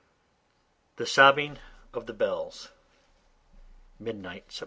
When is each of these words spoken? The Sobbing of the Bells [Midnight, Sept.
The 0.95 1.05
Sobbing 1.05 1.59
of 1.93 2.07
the 2.07 2.13
Bells 2.13 2.69
[Midnight, 3.99 4.47
Sept. 4.47 4.59